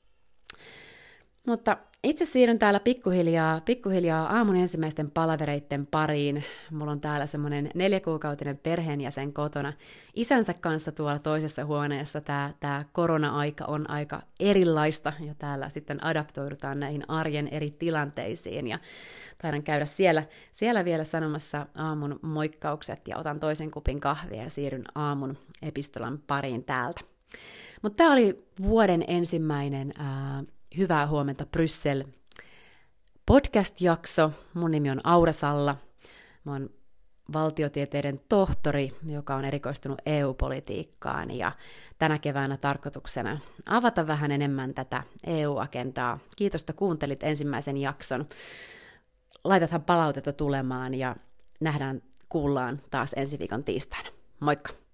Mutta 1.48 1.76
itse 2.04 2.24
siirryn 2.24 2.58
täällä 2.58 2.80
pikkuhiljaa, 2.80 3.60
pikkuhiljaa 3.60 4.36
aamun 4.36 4.56
ensimmäisten 4.56 5.10
palavereiden 5.10 5.86
pariin. 5.86 6.44
Mulla 6.70 6.92
on 6.92 7.00
täällä 7.00 7.26
semmoinen 7.26 7.70
neljäkuukautinen 7.74 8.58
perheenjäsen 8.58 9.32
kotona 9.32 9.72
isänsä 10.14 10.54
kanssa 10.54 10.92
tuolla 10.92 11.18
toisessa 11.18 11.64
huoneessa. 11.64 12.20
Tämä, 12.20 12.54
tämä 12.60 12.84
korona-aika 12.92 13.64
on 13.64 13.90
aika 13.90 14.22
erilaista 14.40 15.12
ja 15.20 15.34
täällä 15.34 15.68
sitten 15.68 16.04
adaptoidutaan 16.04 16.80
näihin 16.80 17.10
arjen 17.10 17.48
eri 17.48 17.70
tilanteisiin. 17.70 18.66
Ja 18.66 18.78
taidan 19.42 19.62
käydä 19.62 19.86
siellä, 19.86 20.24
siellä 20.52 20.84
vielä 20.84 21.04
sanomassa 21.04 21.66
aamun 21.74 22.18
moikkaukset 22.22 23.08
ja 23.08 23.18
otan 23.18 23.40
toisen 23.40 23.70
kupin 23.70 24.00
kahvia 24.00 24.42
ja 24.42 24.50
siirryn 24.50 24.84
aamun 24.94 25.38
epistolan 25.62 26.18
pariin 26.26 26.64
täältä. 26.64 27.00
Mutta 27.82 27.96
tämä 27.96 28.12
oli 28.12 28.46
vuoden 28.62 29.04
ensimmäinen 29.06 29.94
ää, 29.98 30.42
Hyvää 30.76 31.06
huomenta 31.06 31.46
Bryssel 31.46 32.04
podcast-jakso. 33.26 34.30
Mun 34.54 34.70
nimi 34.70 34.90
on 34.90 35.00
Aura 35.04 35.32
Salla. 35.32 35.76
Mä 36.44 36.52
oon 36.52 36.70
valtiotieteiden 37.32 38.20
tohtori, 38.28 38.92
joka 39.06 39.34
on 39.34 39.44
erikoistunut 39.44 40.02
EU-politiikkaan 40.06 41.30
ja 41.30 41.52
tänä 41.98 42.18
keväänä 42.18 42.56
tarkoituksena 42.56 43.40
avata 43.66 44.06
vähän 44.06 44.32
enemmän 44.32 44.74
tätä 44.74 45.02
EU-agendaa. 45.26 46.18
Kiitos, 46.36 46.62
että 46.62 46.72
kuuntelit 46.72 47.22
ensimmäisen 47.22 47.76
jakson. 47.76 48.26
Laitathan 49.44 49.82
palautetta 49.82 50.32
tulemaan 50.32 50.94
ja 50.94 51.16
nähdään, 51.60 52.02
kuullaan 52.28 52.80
taas 52.90 53.12
ensi 53.16 53.38
viikon 53.38 53.64
tiistaina. 53.64 54.08
Moikka! 54.40 54.87